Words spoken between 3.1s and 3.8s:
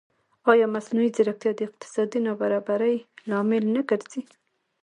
لامل